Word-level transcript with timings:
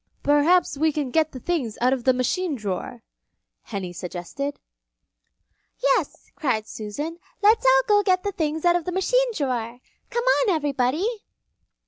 "Perhaps 0.23 0.79
we 0.79 0.91
can 0.91 1.11
get 1.11 1.31
the 1.31 1.39
things 1.39 1.77
out 1.79 1.93
of 1.93 2.05
the 2.05 2.11
machine 2.11 2.55
drawer!" 2.55 3.03
Henny 3.61 3.93
suggested. 3.93 4.59
"Yes," 5.77 6.31
cried 6.33 6.65
Susan, 6.67 7.19
"let's 7.43 7.63
all 7.67 7.81
go 7.87 8.01
get 8.01 8.23
the 8.23 8.31
things 8.31 8.65
out 8.65 8.75
of 8.75 8.85
the 8.85 8.91
machine 8.91 9.31
drawer! 9.35 9.77
Come 10.09 10.23
on, 10.23 10.49
everybody!" 10.49 11.05